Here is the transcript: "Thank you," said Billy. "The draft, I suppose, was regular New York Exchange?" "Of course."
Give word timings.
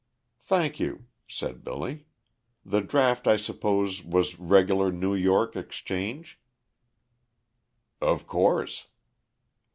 "Thank 0.41 0.79
you," 0.79 1.05
said 1.27 1.63
Billy. 1.63 2.07
"The 2.65 2.81
draft, 2.81 3.27
I 3.27 3.35
suppose, 3.37 4.03
was 4.03 4.39
regular 4.39 4.91
New 4.91 5.13
York 5.13 5.55
Exchange?" 5.55 6.39
"Of 8.01 8.25
course." 8.25 8.87